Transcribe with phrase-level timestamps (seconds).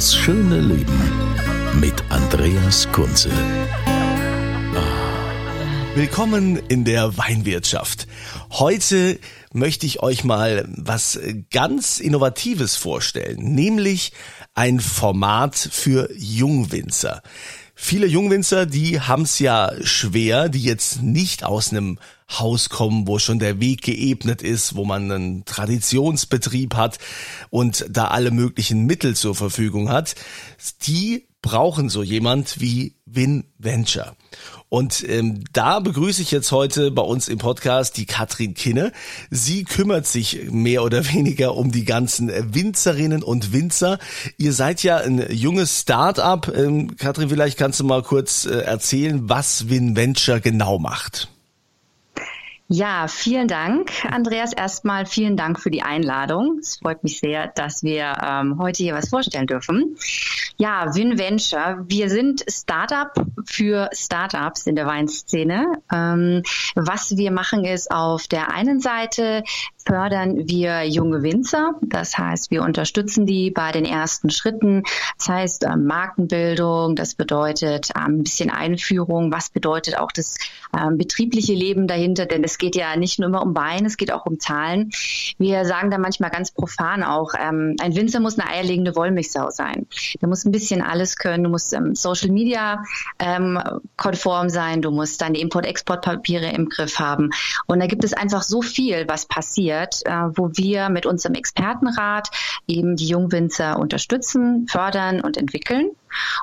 [0.00, 0.98] Das schöne Leben
[1.78, 3.30] mit Andreas Kunze.
[5.94, 8.06] Willkommen in der Weinwirtschaft.
[8.50, 9.18] Heute
[9.52, 14.12] möchte ich euch mal was ganz Innovatives vorstellen, nämlich
[14.54, 17.20] ein Format für Jungwinzer.
[17.82, 21.98] Viele Jungwinzer, die haben es ja schwer, die jetzt nicht aus einem
[22.30, 26.98] Haus kommen, wo schon der Weg geebnet ist, wo man einen Traditionsbetrieb hat
[27.48, 30.14] und da alle möglichen Mittel zur Verfügung hat.
[30.82, 34.14] Die brauchen so jemand wie Win Venture.
[34.68, 38.92] Und ähm, da begrüße ich jetzt heute bei uns im Podcast die Katrin Kinne.
[39.30, 43.98] Sie kümmert sich mehr oder weniger um die ganzen Winzerinnen und Winzer.
[44.36, 46.52] Ihr seid ja ein junges Start-up.
[46.54, 51.28] Ähm, Katrin, vielleicht kannst du mal kurz äh, erzählen, was WinVenture genau macht.
[52.72, 54.52] Ja, vielen Dank, Andreas.
[54.52, 56.58] Erstmal vielen Dank für die Einladung.
[56.60, 59.96] Es freut mich sehr, dass wir ähm, heute hier was vorstellen dürfen.
[60.60, 61.86] Ja, WinVenture.
[61.88, 63.10] Wir sind Startup
[63.46, 65.72] für Startups in der Weinszene.
[65.90, 66.42] Ähm,
[66.74, 69.42] was wir machen ist auf der einen Seite
[69.86, 71.74] fördern wir junge Winzer.
[71.82, 74.84] Das heißt, wir unterstützen die bei den ersten Schritten.
[75.18, 79.32] Das heißt, ähm, Markenbildung, das bedeutet ähm, ein bisschen Einführung.
[79.32, 80.36] Was bedeutet auch das
[80.76, 82.26] ähm, betriebliche Leben dahinter?
[82.26, 84.90] Denn es geht ja nicht nur immer um Wein, es geht auch um Zahlen.
[85.38, 89.86] Wir sagen da manchmal ganz profan auch, ähm, ein Winzer muss eine eierlegende Wollmilchsau sein.
[90.20, 91.44] Der muss ein bisschen alles können.
[91.44, 92.82] Du musst ähm, Social Media
[93.18, 93.58] ähm,
[93.96, 94.82] konform sein.
[94.82, 97.30] Du musst deine Import-Export-Papiere im Griff haben.
[97.66, 101.34] Und da gibt es einfach so viel, was passiert passiert, äh, wo wir mit unserem
[101.34, 102.28] Expertenrat
[102.66, 105.90] eben die Jungwinzer unterstützen, fördern und entwickeln.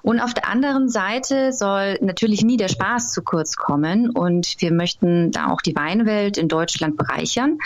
[0.02, 4.72] Und auf der anderen Seite soll natürlich nie der Spaß zu kurz kommen und wir
[4.72, 7.60] möchten da auch die Weinwelt in Deutschland bereichern.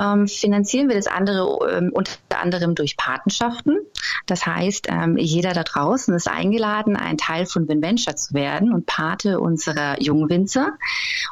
[0.00, 3.78] Ähm, finanzieren wir das andere ähm, unter anderem durch Patenschaften.
[4.26, 8.86] Das heißt, ähm, jeder da draußen ist eingeladen, ein Teil von WinVenture zu werden und
[8.86, 10.72] Pate unserer Jungwinzer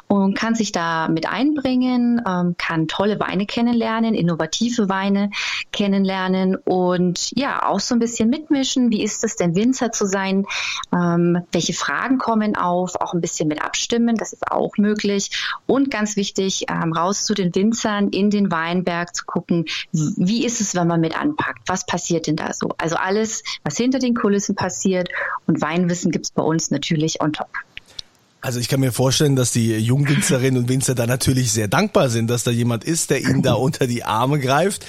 [0.07, 5.29] und kann sich da mit einbringen, ähm, kann tolle Weine kennenlernen, innovative Weine
[5.71, 8.91] kennenlernen und ja, auch so ein bisschen mitmischen.
[8.91, 10.45] Wie ist es denn Winzer zu sein?
[10.93, 12.95] Ähm, welche Fragen kommen auf?
[12.95, 15.31] Auch ein bisschen mit abstimmen, das ist auch möglich.
[15.65, 20.61] Und ganz wichtig, ähm, raus zu den Winzern in den Weinberg zu gucken, wie ist
[20.61, 21.67] es, wenn man mit anpackt?
[21.67, 22.69] Was passiert denn da so?
[22.77, 25.09] Also alles, was hinter den Kulissen passiert
[25.47, 27.49] und Weinwissen gibt's bei uns natürlich on top.
[28.45, 32.29] Also ich kann mir vorstellen, dass die Jungwinzerinnen und Winzer da natürlich sehr dankbar sind,
[32.29, 34.85] dass da jemand ist, der ihnen da unter die Arme greift.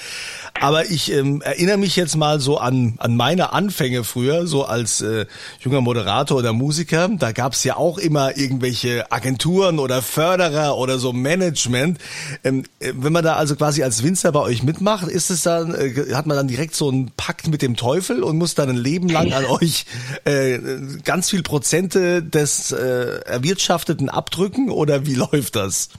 [0.59, 5.01] Aber ich ähm, erinnere mich jetzt mal so an, an meine Anfänge früher, so als
[5.01, 5.25] äh,
[5.59, 7.09] junger Moderator oder Musiker.
[7.17, 11.99] Da gab's ja auch immer irgendwelche Agenturen oder Förderer oder so Management.
[12.43, 15.73] Ähm, äh, wenn man da also quasi als Winzer bei euch mitmacht, ist es dann,
[15.73, 18.77] äh, hat man dann direkt so einen Pakt mit dem Teufel und muss dann ein
[18.77, 19.85] Leben lang an euch
[20.25, 20.59] äh,
[21.03, 25.89] ganz viel Prozente des äh, Erwirtschafteten abdrücken oder wie läuft das?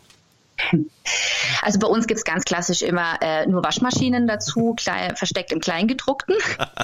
[1.63, 6.35] Also bei uns gibt's ganz klassisch immer äh, nur Waschmaschinen dazu, klein, versteckt im Kleingedruckten.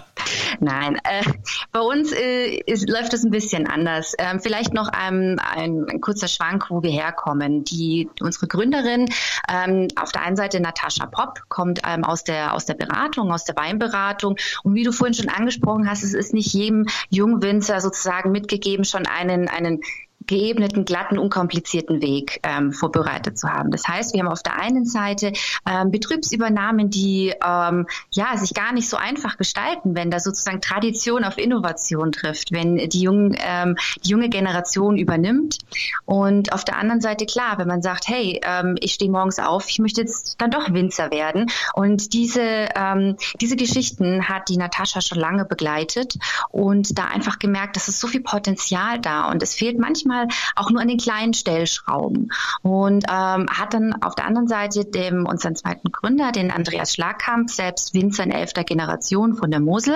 [0.61, 1.25] Nein, äh,
[1.73, 4.15] bei uns äh, ist, läuft es ein bisschen anders.
[4.19, 7.65] Ähm, vielleicht noch ein, ein, ein, kurzer Schwank, wo wir herkommen.
[7.65, 9.11] Die, unsere Gründerin,
[9.49, 13.45] ähm, auf der einen Seite Natascha Popp, kommt ähm, aus, der, aus der Beratung, aus
[13.45, 14.37] der Weinberatung.
[14.63, 19.07] Und wie du vorhin schon angesprochen hast, es ist nicht jedem Jungwinzer sozusagen mitgegeben, schon
[19.07, 19.81] einen, einen
[20.27, 23.71] geebneten, glatten, unkomplizierten Weg ähm, vorbereitet zu haben.
[23.71, 25.33] Das heißt, wir haben auf der einen Seite
[25.69, 31.25] ähm, Betriebsübernahmen, die ähm, ja sich gar nicht so einfach gestalten, wenn da sozusagen Tradition
[31.25, 35.59] auf Innovation trifft, wenn die, jungen, ähm, die junge Generation übernimmt.
[36.05, 39.69] Und auf der anderen Seite klar, wenn man sagt, hey, ähm, ich stehe morgens auf,
[39.69, 41.51] ich möchte jetzt dann doch Winzer werden.
[41.75, 46.17] Und diese ähm, diese Geschichten hat die Natascha schon lange begleitet
[46.51, 50.29] und da einfach gemerkt, dass es so viel Potenzial da und es fehlt manchmal manchmal
[50.57, 52.33] auch nur an den kleinen Stellschrauben.
[52.63, 57.51] Und ähm, hat dann auf der anderen Seite dem unseren zweiten Gründer, den Andreas Schlagkamp,
[57.51, 59.95] selbst Winzer in elfter Generation von der Mosel,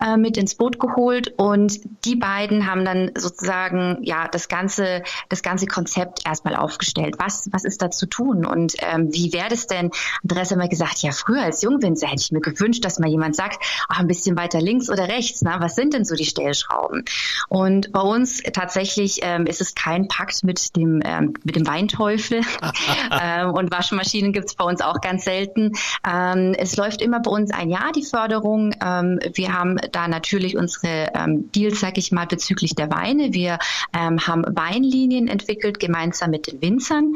[0.00, 1.32] äh, mit ins Boot geholt.
[1.36, 7.16] Und die beiden haben dann sozusagen ja das ganze das ganze Konzept erstmal aufgestellt.
[7.18, 9.90] Was was ist da zu tun und ähm, wie wäre das denn?
[10.22, 13.36] Andreas hat mal gesagt, ja früher als Jungwinzer hätte ich mir gewünscht, dass mal jemand
[13.36, 15.42] sagt, ach, ein bisschen weiter links oder rechts.
[15.42, 17.04] Na, was sind denn so die Stellschrauben?
[17.48, 22.40] Und bei uns tatsächlich ähm, ist es kein Pakt mit dem ähm, mit dem Weinteufel
[23.22, 25.72] ähm, und Waschmaschinen gibt es bei uns auch ganz selten.
[26.06, 28.74] Ähm, es läuft immer bei uns ein Jahr die Förderung.
[28.84, 33.32] Ähm, wir haben da natürlich unsere ähm, Deals, sag ich mal, bezüglich der Weine.
[33.32, 33.58] Wir
[33.92, 37.14] ähm, haben Weinlinien entwickelt gemeinsam mit den Winzern.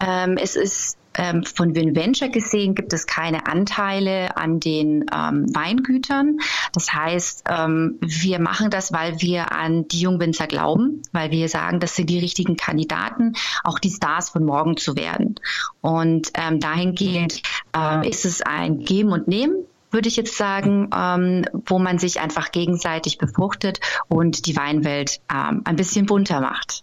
[0.00, 6.38] Ähm, es ist ähm, von WinVenture gesehen gibt es keine Anteile an den ähm, Weingütern.
[6.72, 11.80] Das heißt, ähm, wir machen das, weil wir an die Jungwinzer glauben, weil wir sagen,
[11.80, 13.34] das sind die richtigen Kandidaten,
[13.64, 15.34] auch die Stars von morgen zu werden.
[15.80, 17.42] Und ähm, dahingehend
[17.76, 22.20] äh, ist es ein Geben und Nehmen würde ich jetzt sagen, ähm, wo man sich
[22.20, 26.82] einfach gegenseitig befruchtet und die Weinwelt ähm, ein bisschen bunter macht.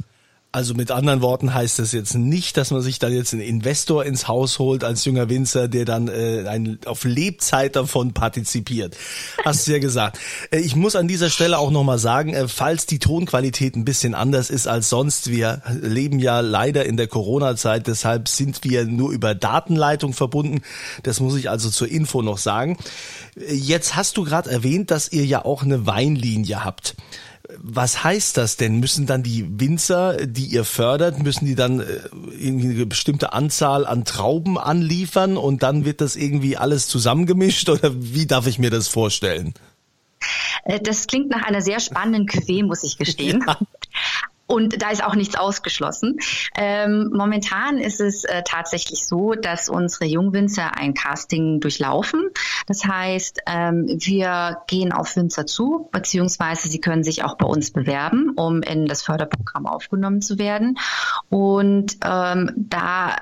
[0.56, 4.06] Also mit anderen Worten heißt das jetzt nicht, dass man sich dann jetzt einen Investor
[4.06, 8.96] ins Haus holt als junger Winzer, der dann äh, ein, auf Lebzeit davon partizipiert.
[9.44, 10.18] Hast du ja gesagt.
[10.52, 14.16] Äh, ich muss an dieser Stelle auch nochmal sagen, äh, falls die Tonqualität ein bisschen
[14.16, 19.12] anders ist als sonst, wir leben ja leider in der Corona-Zeit, deshalb sind wir nur
[19.12, 20.62] über Datenleitung verbunden.
[21.04, 22.78] Das muss ich also zur Info noch sagen.
[23.36, 26.96] Äh, jetzt hast du gerade erwähnt, dass ihr ja auch eine Weinlinie habt.
[27.58, 28.80] Was heißt das denn?
[28.80, 31.84] Müssen dann die Winzer, die ihr fördert, müssen die dann äh,
[32.40, 37.92] irgendwie eine bestimmte Anzahl an Trauben anliefern und dann wird das irgendwie alles zusammengemischt oder
[37.94, 39.54] wie darf ich mir das vorstellen?
[40.64, 43.44] Äh, das klingt nach einer sehr spannenden Cuvée, muss ich gestehen.
[43.48, 43.58] Ja.
[44.48, 46.18] Und da ist auch nichts ausgeschlossen.
[46.56, 52.30] Ähm, momentan ist es äh, tatsächlich so, dass unsere Jungwinzer ein Casting durchlaufen.
[52.68, 57.72] Das heißt, ähm, wir gehen auf Winzer zu, beziehungsweise sie können sich auch bei uns
[57.72, 60.78] bewerben, um in das Förderprogramm aufgenommen zu werden.
[61.30, 63.16] Und ähm, da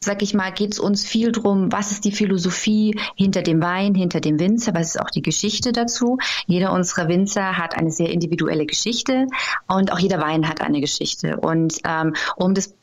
[0.00, 3.94] sag ich mal, geht es uns viel drum, was ist die Philosophie hinter dem Wein,
[3.94, 6.18] hinter dem Winzer, was ist auch die Geschichte dazu.
[6.46, 9.26] Jeder unserer Winzer hat eine sehr individuelle Geschichte
[9.66, 11.38] und auch jeder Wein hat eine Geschichte.
[11.38, 12.77] Und ähm, um das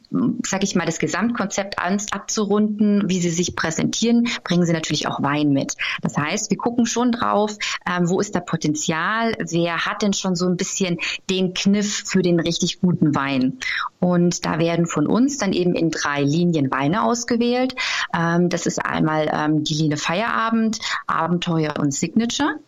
[0.46, 5.50] sag ich mal, das Gesamtkonzept abzurunden, wie sie sich präsentieren, bringen sie natürlich auch Wein
[5.50, 5.76] mit.
[6.02, 7.58] Das heißt, wir gucken schon drauf,
[7.90, 10.98] ähm, wo ist da Potenzial, wer hat denn schon so ein bisschen
[11.30, 13.60] den Kniff für den richtig guten Wein.
[14.00, 17.76] Und da werden von uns dann eben in drei Linien Weine ausgewählt.
[18.16, 22.60] Ähm, das ist einmal ähm, die Linie Feierabend, Abenteuer und Signature.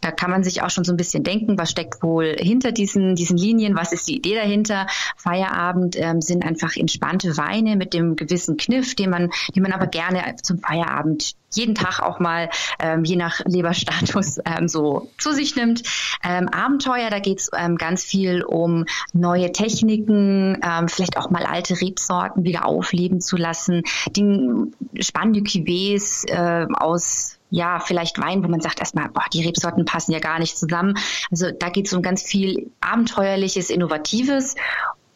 [0.00, 3.14] Da kann man sich auch schon so ein bisschen denken, was steckt wohl hinter diesen,
[3.14, 4.86] diesen Linien, was ist die Idee dahinter.
[5.16, 9.86] Feierabend ähm, sind einfach entspannte Weine mit dem gewissen Kniff, den man, den man aber
[9.86, 12.48] gerne zum Feierabend jeden Tag auch mal,
[12.78, 15.82] ähm, je nach Leberstatus, ähm, so zu sich nimmt.
[16.24, 21.80] Ähm, Abenteuer, da geht's ähm, ganz viel um neue Techniken, ähm, vielleicht auch mal alte
[21.80, 28.62] Rebsorten wieder aufleben zu lassen, die spannende Cuvées äh, aus ja, vielleicht Wein, wo man
[28.62, 30.94] sagt erstmal, boah, die Rebsorten passen ja gar nicht zusammen.
[31.30, 34.54] Also da geht es um ganz viel Abenteuerliches, Innovatives.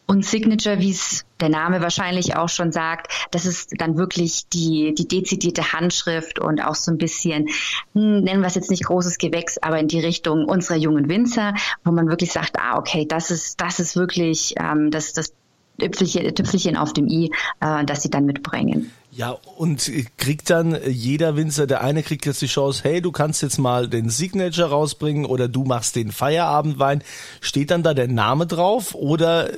[0.05, 4.93] Und Signature, wie es der Name wahrscheinlich auch schon sagt, das ist dann wirklich die,
[4.93, 7.47] die dezidierte Handschrift und auch so ein bisschen,
[7.93, 11.55] hm, nennen wir es jetzt nicht großes Gewächs, aber in die Richtung unserer jungen Winzer,
[11.83, 15.33] wo man wirklich sagt, ah, okay, das ist, das ist wirklich ähm, das, das
[15.79, 18.91] Tüpfelchen, Tüpfelchen auf dem i, äh, das sie dann mitbringen.
[19.11, 23.41] Ja, und kriegt dann jeder Winzer, der eine kriegt jetzt die Chance, hey, du kannst
[23.41, 27.03] jetzt mal den Signature rausbringen oder du machst den Feierabendwein.
[27.41, 29.49] Steht dann da der Name drauf oder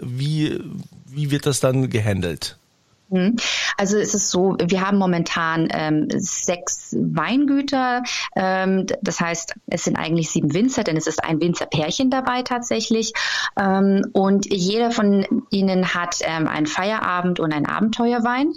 [0.00, 0.58] wie,
[1.06, 2.58] wie wird das dann gehandelt?
[3.10, 3.36] Mhm.
[3.76, 8.02] Also es ist so, wir haben momentan ähm, sechs Weingüter.
[8.36, 13.12] Ähm, das heißt, es sind eigentlich sieben Winzer, denn es ist ein Winzerpärchen dabei tatsächlich.
[13.58, 18.52] Ähm, und jeder von ihnen hat ähm, einen Feierabend und einen Abenteuerwein.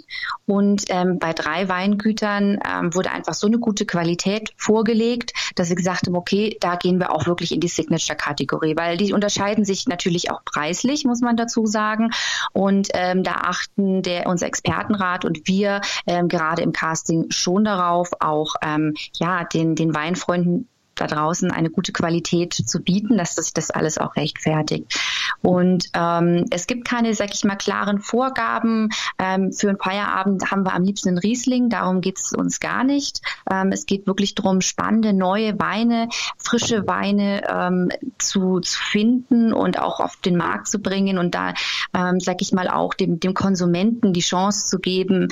[0.46, 5.76] Und ähm, bei drei Weingütern ähm, wurde einfach so eine gute Qualität vorgelegt, dass wir
[5.76, 9.86] gesagt haben, okay, da gehen wir auch wirklich in die Signature-Kategorie, weil die unterscheiden sich
[9.88, 12.10] natürlich auch preislich, muss man dazu sagen.
[12.52, 18.54] Und da achten der unser Expertenrat und wir ähm, gerade im Casting schon darauf, auch
[18.62, 23.70] ähm, ja den den Weinfreunden da draußen eine gute Qualität zu bieten, dass sich das
[23.70, 24.98] alles auch rechtfertigt.
[25.42, 28.90] Und ähm, es gibt keine, sag ich mal, klaren Vorgaben.
[29.18, 32.84] Ähm, für einen Feierabend haben wir am liebsten einen Riesling, darum geht es uns gar
[32.84, 33.20] nicht.
[33.50, 36.08] Ähm, es geht wirklich darum, spannende neue Weine,
[36.38, 41.54] frische Weine ähm, zu, zu finden und auch auf den Markt zu bringen und da,
[41.94, 45.28] ähm, sag ich mal, auch dem, dem Konsumenten die Chance zu geben,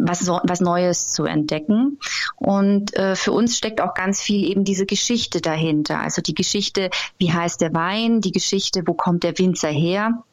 [0.00, 1.98] was, was Neues zu entdecken.
[2.36, 6.00] Und äh, für uns steckt auch ganz viel eben diese Geschichte dahinter.
[6.00, 10.24] Also die Geschichte, wie heißt der Wein, die Geschichte, wo kommt der Winzer her.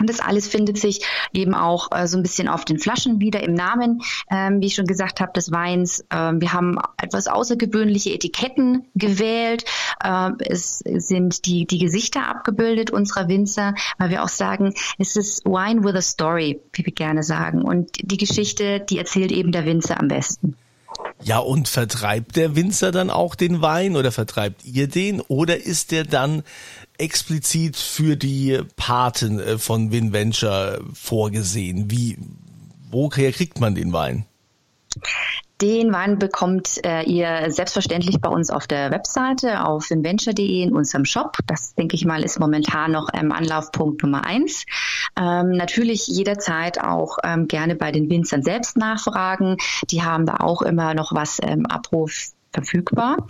[0.00, 3.42] Und das alles findet sich eben auch äh, so ein bisschen auf den Flaschen wieder
[3.42, 6.04] im Namen, ähm, wie ich schon gesagt habe, des Weins.
[6.10, 9.64] Ähm, wir haben etwas außergewöhnliche Etiketten gewählt.
[10.04, 15.44] Ähm, es sind die, die Gesichter abgebildet unserer Winzer, weil wir auch sagen, es ist
[15.44, 17.62] Wine with a Story, wie wir gerne sagen.
[17.62, 20.56] Und die Geschichte, die erzählt eben der Winzer am besten.
[21.22, 25.90] Ja, und vertreibt der Winzer dann auch den Wein oder vertreibt ihr den oder ist
[25.90, 26.44] der dann
[26.98, 31.90] explizit für die Paten äh, von WinVenture vorgesehen?
[31.90, 32.18] Wie,
[32.90, 34.26] woher kriegt man den Wein?
[35.60, 41.04] Den Wein bekommt äh, ihr selbstverständlich bei uns auf der Webseite auf inventure.de in unserem
[41.04, 41.36] Shop.
[41.48, 44.66] Das denke ich mal ist momentan noch ähm, Anlaufpunkt Nummer eins.
[45.18, 49.56] Ähm, natürlich jederzeit auch ähm, gerne bei den Winzern selbst nachfragen.
[49.90, 52.28] Die haben da auch immer noch was ähm, Abruf
[52.58, 53.26] verfügbar.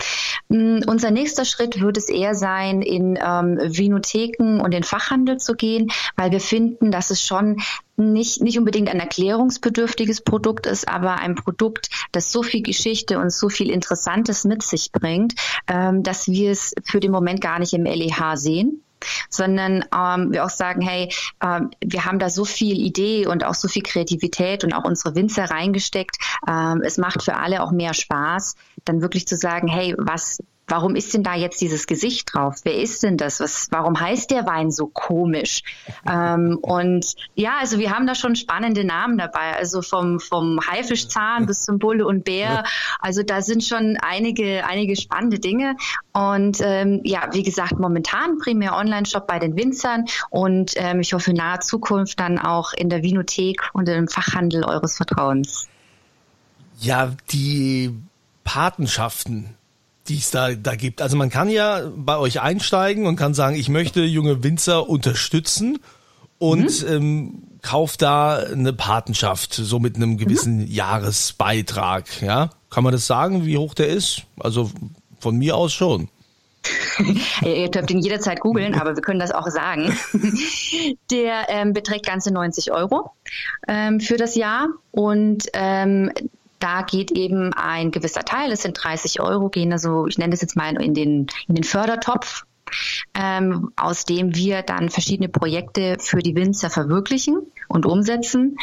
[0.49, 5.55] Mm, unser nächster Schritt wird es eher sein, in ähm, Vinotheken und den Fachhandel zu
[5.55, 7.57] gehen, weil wir finden, dass es schon
[7.97, 13.33] nicht, nicht unbedingt ein erklärungsbedürftiges Produkt ist, aber ein Produkt, das so viel Geschichte und
[13.33, 15.35] so viel Interessantes mit sich bringt,
[15.67, 18.83] ähm, dass wir es für den Moment gar nicht im LEH sehen
[19.29, 21.13] sondern ähm, wir auch sagen, hey,
[21.43, 25.15] ähm, wir haben da so viel Idee und auch so viel Kreativität und auch unsere
[25.15, 26.17] Winzer reingesteckt.
[26.49, 30.39] Ähm, es macht für alle auch mehr Spaß, dann wirklich zu sagen, hey, was
[30.69, 32.57] warum ist denn da jetzt dieses Gesicht drauf?
[32.65, 33.41] Wer ist denn das?
[33.41, 35.63] Was, warum heißt der Wein so komisch?
[36.09, 41.45] Ähm, und ja, also wir haben da schon spannende Namen dabei, also vom, vom Haifischzahn
[41.45, 42.65] bis zum Bulle und Bär.
[43.01, 45.77] Also da sind schon einige, einige spannende Dinge.
[46.13, 51.31] Und ähm, ja, wie gesagt, momentan primär Online-Shop bei den Winzern und ähm, ich hoffe
[51.31, 55.69] in naher Zukunft dann auch in der Vinothek und im Fachhandel eures Vertrauens.
[56.79, 57.95] Ja, die
[58.45, 59.58] Patenschaften,
[60.09, 61.03] die es da, da gibt.
[61.03, 65.79] Also man kann ja bei euch einsteigen und kann sagen, ich möchte junge Winzer unterstützen
[66.39, 66.89] und mhm.
[66.89, 70.67] ähm, kauft da eine Patenschaft, so mit einem gewissen mhm.
[70.67, 72.23] Jahresbeitrag.
[72.23, 74.23] Ja, kann man das sagen, wie hoch der ist?
[74.39, 74.71] Also
[75.19, 76.09] von mir aus schon.
[77.43, 79.97] Ihr dürft ihn jederzeit googeln, aber wir können das auch sagen.
[81.11, 83.13] Der ähm, beträgt ganze 90 Euro
[83.67, 86.11] ähm, für das Jahr und ähm,
[86.59, 90.41] da geht eben ein gewisser Teil, das sind 30 Euro, gehen also, ich nenne das
[90.41, 92.45] jetzt mal in den, in den Fördertopf,
[93.15, 97.39] ähm, aus dem wir dann verschiedene Projekte für die Winzer verwirklichen
[97.69, 98.57] und umsetzen.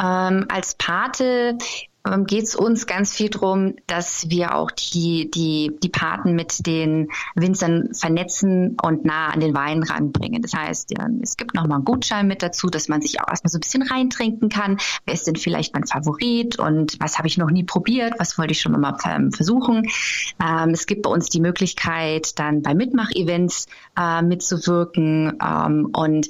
[0.00, 1.58] Ähm, als Pate
[2.06, 6.66] ähm, geht es uns ganz viel darum, dass wir auch die, die, die Paten mit
[6.66, 10.42] den Winzern vernetzen und nah an den Wein ranbringen.
[10.42, 13.58] Das heißt, es gibt nochmal einen Gutschein mit dazu, dass man sich auch erstmal so
[13.58, 14.78] ein bisschen reintrinken kann.
[15.04, 18.14] Wer ist denn vielleicht mein Favorit und was habe ich noch nie probiert?
[18.18, 19.88] Was wollte ich schon mal ähm, versuchen?
[20.42, 23.66] Ähm, es gibt bei uns die Möglichkeit, dann bei Mitmach-Events
[23.98, 26.28] äh, mitzuwirken ähm, und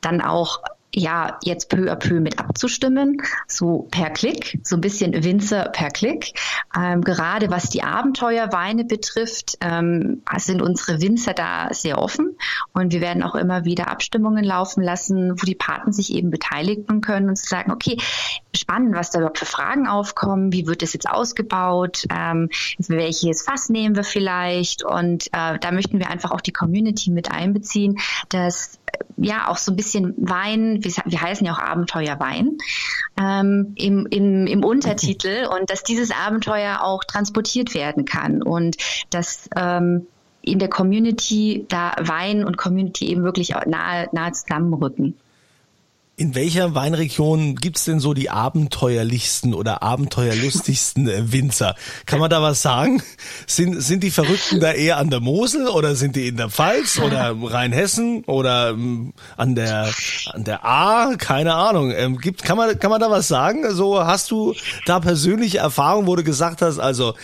[0.00, 0.60] dann auch
[0.94, 5.90] ja jetzt peu à peu mit abzustimmen, so per Klick, so ein bisschen Winzer per
[5.90, 6.32] Klick.
[6.76, 12.36] Ähm, gerade was die Abenteuerweine betrifft, ähm, sind unsere Winzer da sehr offen
[12.72, 17.00] und wir werden auch immer wieder Abstimmungen laufen lassen, wo die Paten sich eben beteiligen
[17.00, 17.98] können und sagen, okay,
[18.54, 23.68] spannend, was da überhaupt für Fragen aufkommen, wie wird das jetzt ausgebaut, ähm, welches Fass
[23.68, 27.98] nehmen wir vielleicht und äh, da möchten wir einfach auch die Community mit einbeziehen,
[28.30, 28.77] dass
[29.16, 32.58] ja auch so ein bisschen Wein, wir, wir heißen ja auch Abenteuerwein,
[33.20, 38.76] ähm, im, im, im Untertitel und dass dieses Abenteuer auch transportiert werden kann und
[39.10, 40.06] dass ähm,
[40.42, 45.18] in der Community da Wein und Community eben wirklich nahe, nahe zusammenrücken.
[46.18, 51.76] In welcher Weinregion gibt's denn so die abenteuerlichsten oder abenteuerlustigsten äh, Winzer?
[52.06, 53.00] Kann man da was sagen?
[53.46, 56.98] Sind, sind die Verrückten da eher an der Mosel oder sind die in der Pfalz
[56.98, 59.92] oder Rheinhessen oder ähm, an der
[60.32, 61.14] an der A?
[61.16, 61.92] Keine Ahnung.
[61.92, 63.72] Ähm, gibt, kann man kann man da was sagen?
[63.72, 64.54] So hast du
[64.86, 67.14] da persönliche Erfahrung, wo du gesagt hast, also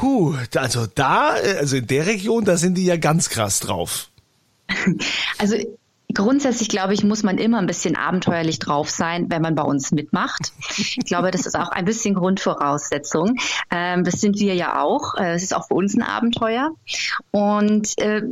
[0.00, 4.10] Huh, also da, äh, also in der Region, da sind die ja ganz krass drauf.
[5.38, 5.56] Also
[6.16, 9.92] Grundsätzlich glaube ich, muss man immer ein bisschen abenteuerlich drauf sein, wenn man bei uns
[9.92, 10.54] mitmacht.
[10.78, 13.36] Ich glaube, das ist auch ein bisschen Grundvoraussetzung.
[13.70, 15.14] Ähm, das sind wir ja auch.
[15.16, 16.70] Äh, es ist auch für uns ein Abenteuer.
[17.32, 18.22] Und äh,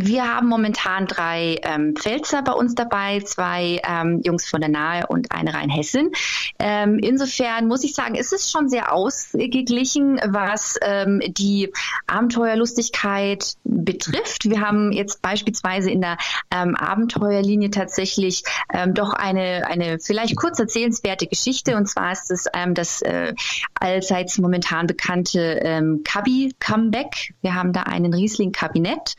[0.00, 5.06] wir haben momentan drei ähm, Pfälzer bei uns dabei, zwei ähm, Jungs von der Nahe
[5.06, 6.10] und eine Rheinhessin.
[6.58, 11.72] Ähm, insofern muss ich sagen, ist es schon sehr ausgeglichen, was ähm, die
[12.06, 14.44] Abenteuerlustigkeit betrifft.
[14.44, 16.18] Wir haben jetzt beispielsweise in der
[16.50, 21.76] ähm, Abenteuerlinie tatsächlich ähm, doch eine, eine vielleicht kurz erzählenswerte Geschichte.
[21.76, 23.34] Und zwar ist es ähm, das äh,
[23.74, 27.34] allseits momentan bekannte ähm, Kabi Comeback.
[27.40, 29.16] Wir haben da einen Riesling-Kabinett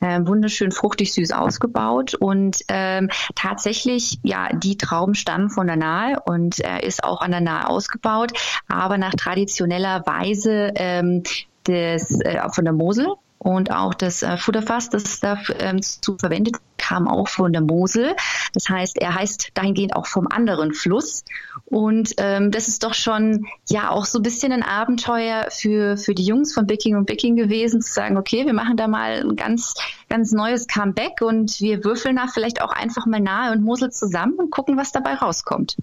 [0.00, 2.14] äh, wunderschön fruchtig süß ausgebaut.
[2.14, 7.30] Und ähm, tatsächlich, ja, die Trauben stammen von der Nahe und äh, ist auch an
[7.30, 8.32] der Nahe ausgebaut,
[8.68, 11.22] aber nach traditioneller Weise ähm,
[11.66, 13.06] des, äh, von der Mosel
[13.38, 16.56] und auch das äh, Futterfass, das dafür ähm, zu verwendet
[16.88, 18.16] kam auch von der Mosel.
[18.54, 21.24] Das heißt, er heißt dahingehend auch vom anderen Fluss.
[21.66, 26.14] Und ähm, das ist doch schon ja auch so ein bisschen ein Abenteuer für, für
[26.14, 29.36] die Jungs von Bicking und Bicking gewesen, zu sagen, okay, wir machen da mal ein
[29.36, 29.74] ganz,
[30.08, 34.34] ganz neues Comeback und wir würfeln da vielleicht auch einfach mal Nahe und Mosel zusammen
[34.38, 35.76] und gucken, was dabei rauskommt.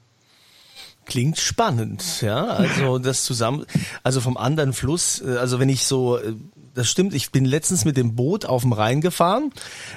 [1.06, 2.46] Klingt spannend, ja.
[2.46, 3.66] Also das zusammen,
[4.02, 6.34] also vom anderen Fluss, äh, also wenn ich so äh,
[6.76, 7.14] das stimmt.
[7.14, 9.52] Ich bin letztens mit dem Boot auf dem Rhein gefahren.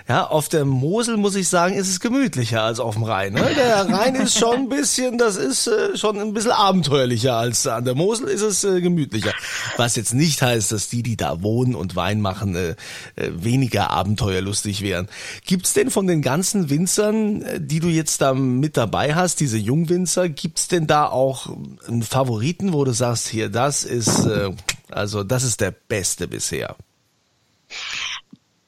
[0.08, 3.34] Ja, auf der Mosel muss ich sagen, ist es gemütlicher als auf dem Rhein.
[3.34, 3.50] Ne?
[3.56, 7.84] Der Rhein ist schon ein bisschen, das ist äh, schon ein bisschen abenteuerlicher als an
[7.84, 9.32] der Mosel ist es äh, gemütlicher.
[9.76, 12.70] Was jetzt nicht heißt, dass die, die da wohnen und Wein machen, äh,
[13.16, 15.08] äh, weniger abenteuerlustig wären.
[15.44, 19.58] Gibt's denn von den ganzen Winzern, äh, die du jetzt da mit dabei hast, diese
[19.58, 21.50] Jungwinzer, gibt's denn da auch
[21.88, 24.50] einen Favoriten, wo du sagst, hier, das ist äh,
[24.90, 26.76] also das ist der beste bisher.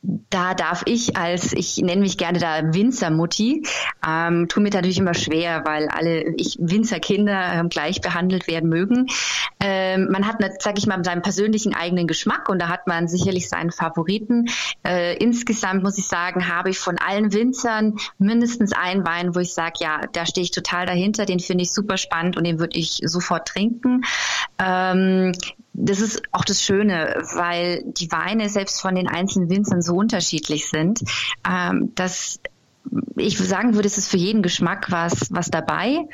[0.02, 3.66] Da darf ich als, ich nenne mich gerne da Winzermutti,
[4.06, 9.08] ähm, tue mir natürlich immer schwer, weil alle ich Winzerkinder ähm, gleich behandelt werden mögen.
[9.60, 13.50] Ähm, man hat, sage ich mal, seinen persönlichen eigenen Geschmack und da hat man sicherlich
[13.50, 14.46] seinen Favoriten.
[14.86, 19.52] Äh, insgesamt muss ich sagen, habe ich von allen Winzern mindestens einen Wein, wo ich
[19.52, 22.78] sage, ja, da stehe ich total dahinter, den finde ich super spannend und den würde
[22.78, 24.00] ich sofort trinken.
[24.58, 25.32] Ähm,
[25.72, 30.68] das ist auch das Schöne, weil die Weine selbst von den einzelnen Winzern so unterschiedlich
[30.68, 31.00] sind,
[31.48, 32.40] ähm, dass
[33.16, 36.08] ich sagen würde, es ist für jeden Geschmack was, was dabei.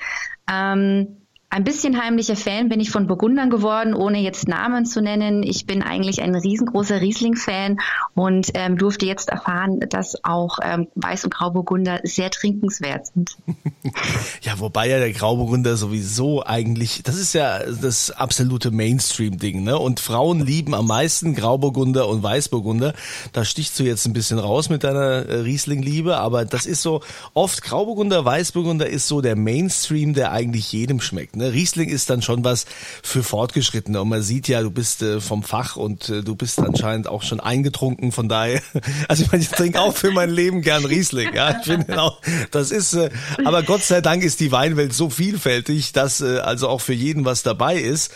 [0.50, 1.16] Ähm,
[1.56, 5.42] ein bisschen heimlicher Fan bin ich von Burgundern geworden, ohne jetzt Namen zu nennen.
[5.42, 7.78] Ich bin eigentlich ein riesengroßer Riesling-Fan
[8.14, 13.36] und ähm, durfte jetzt erfahren, dass auch ähm, Weiß- und Grauburgunder sehr trinkenswert sind.
[14.42, 19.78] Ja, wobei ja der Grauburgunder sowieso eigentlich, das ist ja das absolute Mainstream-Ding, ne?
[19.78, 22.94] Und Frauen lieben am meisten Grauburgunder und Weißburgunder.
[23.32, 27.00] Da stichst du jetzt ein bisschen raus mit deiner äh, Riesling-Liebe, aber das ist so
[27.34, 31.36] oft Grauburgunder, Weißburgunder ist so der Mainstream, der eigentlich jedem schmeckt.
[31.36, 31.45] Ne?
[31.52, 32.66] Riesling ist dann schon was
[33.02, 34.00] für Fortgeschrittene.
[34.00, 37.22] Und man sieht ja, du bist äh, vom Fach und äh, du bist anscheinend auch
[37.22, 38.62] schon eingetrunken, von daher,
[39.08, 42.20] also ich meine, ich trinke auch für mein Leben gern Riesling, ja, ich finde auch,
[42.50, 43.10] das ist, äh,
[43.44, 47.24] aber Gott sei Dank ist die Weinwelt so vielfältig, dass äh, also auch für jeden
[47.24, 48.12] was dabei ist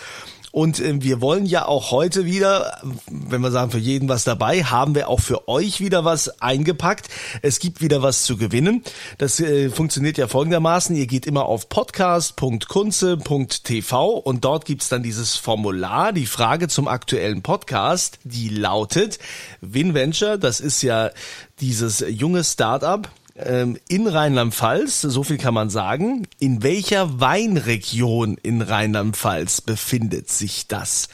[0.53, 4.65] und äh, wir wollen ja auch heute wieder, wenn wir sagen für jeden was dabei,
[4.65, 7.09] haben wir auch für euch wieder was eingepackt.
[7.43, 8.83] Es gibt wieder was zu gewinnen.
[9.19, 10.95] Das äh, funktioniert ja folgendermaßen.
[10.97, 17.43] Ihr geht immer auf podcast.kunze.tv und dort gibt's dann dieses Formular, die Frage zum aktuellen
[17.43, 19.19] Podcast, die lautet
[19.61, 21.11] WinVenture, das ist ja
[21.61, 23.09] dieses junge Startup,
[23.89, 26.27] in Rheinland-Pfalz, so viel kann man sagen.
[26.39, 31.09] In welcher Weinregion in Rheinland-Pfalz befindet sich das?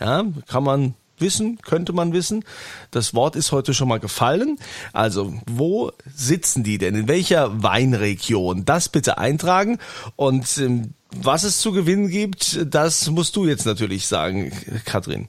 [0.00, 2.44] Ja, kann man wissen, könnte man wissen.
[2.90, 4.58] Das Wort ist heute schon mal gefallen.
[4.92, 6.94] Also, wo sitzen die denn?
[6.94, 8.64] In welcher Weinregion?
[8.64, 9.78] Das bitte eintragen.
[10.16, 14.52] Und ähm, was es zu gewinnen gibt, das musst du jetzt natürlich sagen,
[14.84, 15.28] Katrin.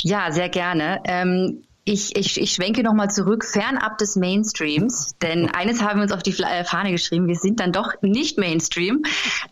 [0.00, 1.00] Ja, sehr gerne.
[1.04, 6.12] Ähm, ich, ich, ich schwenke nochmal zurück, fernab des Mainstreams, denn eines haben wir uns
[6.12, 9.02] auf die äh, Fahne geschrieben, wir sind dann doch nicht Mainstream.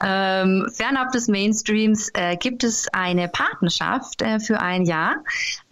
[0.04, 5.16] Ähm, fernab des Mainstreams äh, gibt es eine Partnerschaft äh, für ein Jahr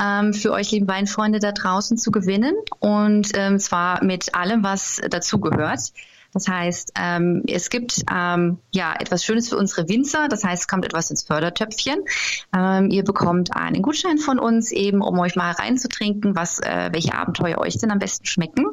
[0.02, 5.00] ähm, für euch, lieben Weinfreunde da draußen, zu gewinnen und ähm, zwar mit allem, was
[5.09, 5.92] dazugehört.
[6.37, 10.29] Das heißt, ähm, es gibt ähm, ja etwas Schönes für unsere Winzer.
[10.29, 12.05] Das heißt, es kommt etwas ins Fördertöpfchen.
[12.55, 17.14] Ähm, ihr bekommt einen Gutschein von uns eben, um euch mal reinzutrinken, was äh, welche
[17.14, 18.66] Abenteuer euch denn am besten schmecken.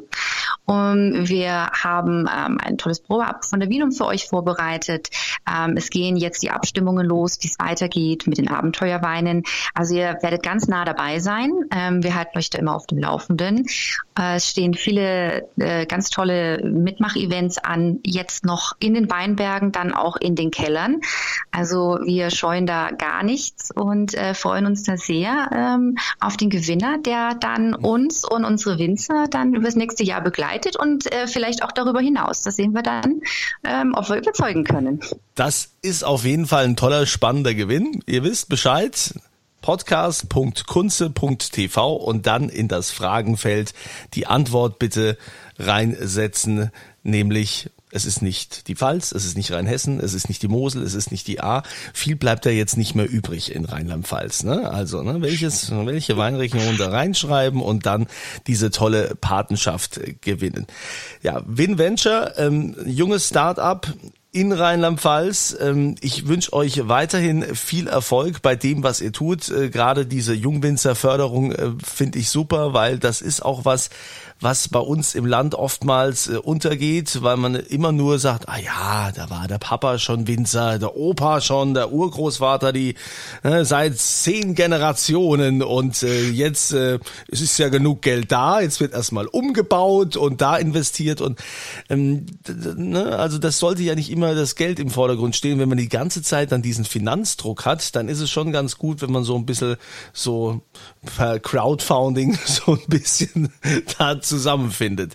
[0.66, 5.10] Und wir haben ähm, ein tolles Probeab von der Wienum für euch vorbereitet.
[5.46, 9.42] Ähm, es gehen jetzt die Abstimmungen los, wie es weitergeht mit den Abenteuerweinen.
[9.74, 11.52] Also ihr werdet ganz nah dabei sein.
[11.70, 13.66] Ähm, wir halten euch da immer auf dem Laufenden.
[14.18, 19.92] Äh, es stehen viele äh, ganz tolle Mitmach-Events an, jetzt noch in den Weinbergen, dann
[19.92, 21.02] auch in den Kellern.
[21.50, 26.48] Also wir scheuen da gar nichts und äh, freuen uns da sehr ähm, auf den
[26.48, 31.62] Gewinner, der dann uns und unsere Winzer dann übers nächste Jahr begleitet und äh, vielleicht
[31.62, 32.40] auch darüber hinaus.
[32.42, 33.20] Das sehen wir dann,
[33.64, 35.00] ähm, ob wir überzeugen können.
[35.34, 38.02] Das ist auf jeden Fall ein toller, spannender Gewinn.
[38.06, 39.14] Ihr wisst Bescheid
[39.62, 43.72] podcast.kunze.tv und dann in das Fragenfeld
[44.12, 45.16] die Antwort bitte
[45.58, 46.70] reinsetzen,
[47.02, 50.82] nämlich es ist nicht die Pfalz, es ist nicht Rheinhessen, es ist nicht die Mosel,
[50.82, 51.62] es ist nicht die A.
[51.92, 54.42] Viel bleibt ja jetzt nicht mehr übrig in Rheinland-Pfalz.
[54.42, 54.68] Ne?
[54.68, 58.08] Also ne, welches, welche Weinregion da reinschreiben und dann
[58.48, 60.66] diese tolle Patenschaft gewinnen.
[61.22, 63.92] Ja, WinVenture, ähm, junges Start-up,
[64.34, 65.56] in Rheinland-Pfalz.
[65.60, 69.48] Ähm, ich wünsche euch weiterhin viel Erfolg bei dem, was ihr tut.
[69.48, 73.90] Äh, gerade diese Jungwinzerförderung äh, finde ich super, weil das ist auch was,
[74.44, 79.10] was bei uns im Land oftmals äh, untergeht, weil man immer nur sagt, ah ja,
[79.12, 82.94] da war der Papa schon Winzer, der Opa schon, der Urgroßvater, die
[83.42, 85.62] äh, seit zehn Generationen.
[85.62, 90.40] Und äh, jetzt äh, es ist ja genug Geld da, jetzt wird erstmal umgebaut und
[90.40, 91.20] da investiert.
[91.20, 91.40] Und
[91.88, 92.26] ähm,
[92.76, 95.88] ne, also das sollte ja nicht immer das Geld im Vordergrund stehen, wenn man die
[95.88, 99.36] ganze Zeit dann diesen Finanzdruck hat, dann ist es schon ganz gut, wenn man so
[99.36, 99.76] ein bisschen
[100.12, 100.60] so
[101.16, 103.52] per Crowdfunding so ein bisschen
[103.98, 105.14] da zusammenfindet.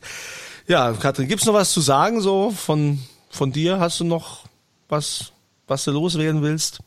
[0.68, 3.80] Ja, Katrin, gibt's noch was zu sagen so von, von dir?
[3.80, 4.46] Hast du noch
[4.88, 5.32] was,
[5.68, 6.80] was du loswerden willst?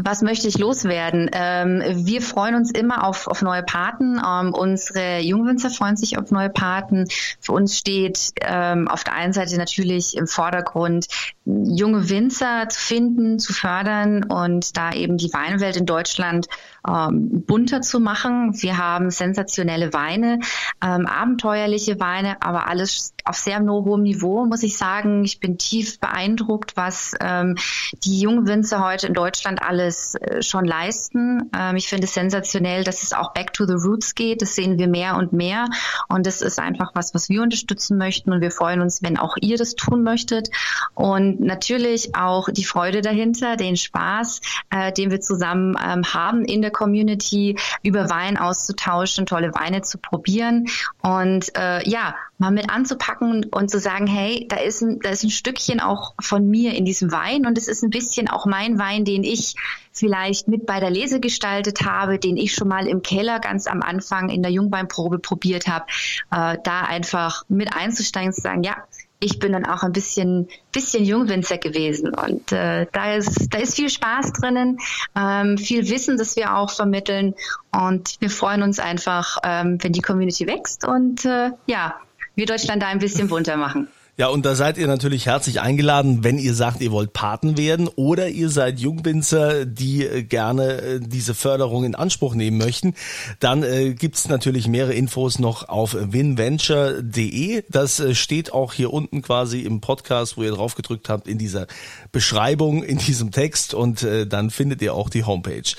[0.00, 1.30] Was möchte ich loswerden?
[1.32, 4.20] Ähm, wir freuen uns immer auf, auf neue Paten.
[4.26, 7.06] Ähm, unsere Jungwinzer freuen sich auf neue Paten.
[7.40, 11.08] Für uns steht ähm, auf der einen Seite natürlich im Vordergrund,
[11.44, 16.46] junge Winzer zu finden, zu fördern und da eben die Weinwelt in Deutschland
[16.88, 18.60] ähm, bunter zu machen.
[18.60, 20.40] Wir haben sensationelle Weine,
[20.82, 25.24] ähm, abenteuerliche Weine, aber alles auf sehr hohem Niveau, muss ich sagen.
[25.24, 27.56] Ich bin tief beeindruckt, was ähm,
[28.04, 31.50] die jungen Winzer heute in Deutschland alles äh, schon leisten.
[31.56, 34.42] Ähm, ich finde es sensationell, dass es auch back to the roots geht.
[34.42, 35.66] Das sehen wir mehr und mehr.
[36.08, 38.32] Und das ist einfach was, was wir unterstützen möchten.
[38.32, 40.50] Und wir freuen uns, wenn auch ihr das tun möchtet.
[40.94, 44.40] Und natürlich auch die Freude dahinter, den Spaß,
[44.70, 49.98] äh, den wir zusammen ähm, haben in der Community, über Wein auszutauschen, tolle Weine zu
[49.98, 50.66] probieren.
[51.00, 55.22] Und äh, ja, mal mit anzupacken und zu sagen, hey, da ist ein, da ist
[55.22, 58.78] ein Stückchen auch von mir in diesem Wein und es ist ein bisschen auch mein
[58.78, 59.54] Wein, den ich
[59.92, 63.82] vielleicht mit bei der Lese gestaltet habe, den ich schon mal im Keller ganz am
[63.82, 65.86] Anfang in der Jungweinprobe probiert habe,
[66.30, 68.76] äh, da einfach mit einzusteigen zu sagen, ja,
[69.22, 73.76] ich bin dann auch ein bisschen, bisschen Jungwinzer gewesen und äh, da ist, da ist
[73.76, 74.78] viel Spaß drinnen,
[75.16, 77.34] ähm, viel Wissen, das wir auch vermitteln
[77.70, 81.94] und wir freuen uns einfach, ähm, wenn die Community wächst und äh, ja,
[82.34, 83.88] wir Deutschland da ein bisschen bunter machen.
[84.18, 87.88] Ja, und da seid ihr natürlich herzlich eingeladen, wenn ihr sagt, ihr wollt Paten werden
[87.88, 92.92] oder ihr seid Jungwinzer, die äh, gerne äh, diese Förderung in Anspruch nehmen möchten.
[93.40, 97.64] Dann äh, gibt's natürlich mehrere Infos noch auf winventure.de.
[97.70, 101.38] Das äh, steht auch hier unten quasi im Podcast, wo ihr drauf gedrückt habt, in
[101.38, 101.66] dieser
[102.12, 105.72] Beschreibung, in diesem Text und äh, dann findet ihr auch die Homepage.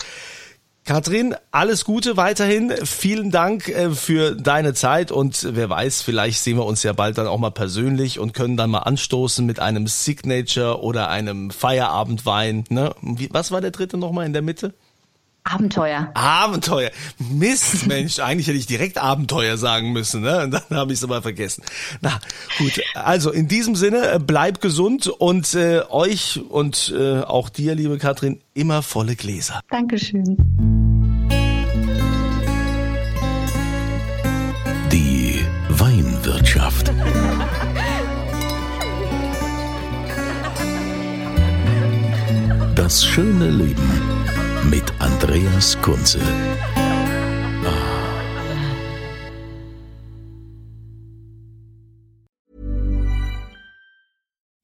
[0.86, 2.74] Katrin, alles Gute weiterhin.
[2.84, 7.18] Vielen Dank äh, für deine Zeit und wer weiß, vielleicht sehen wir uns ja bald
[7.18, 12.66] dann auch mal persönlich und können dann mal anstoßen mit einem Signature oder einem Feierabendwein.
[12.70, 12.94] Ne?
[13.32, 14.74] Was war der dritte nochmal in der Mitte?
[15.44, 16.10] Abenteuer.
[16.14, 16.92] Abenteuer.
[17.18, 20.44] Mist, Mensch, eigentlich hätte ich direkt Abenteuer sagen müssen, ne?
[20.44, 21.64] Und dann habe ich es aber vergessen.
[22.02, 22.20] Na,
[22.58, 22.82] gut.
[22.94, 27.98] Also in diesem Sinne, äh, bleib gesund und äh, euch und äh, auch dir, liebe
[27.98, 29.60] Katrin, immer volle Gläser.
[29.70, 30.73] Dankeschön.
[42.84, 43.90] Das schöne Leben
[44.70, 46.20] mit Andreas Kunze.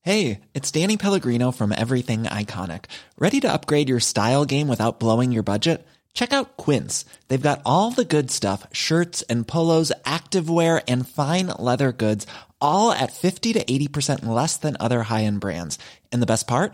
[0.01, 2.87] Hey, it's Danny Pellegrino from Everything Iconic.
[3.17, 5.87] Ready to upgrade your style game without blowing your budget?
[6.13, 7.05] Check out Quince.
[7.29, 12.27] They've got all the good stuff shirts and polos, activewear, and fine leather goods,
[12.59, 15.79] all at 50 to 80% less than other high end brands.
[16.11, 16.73] And the best part?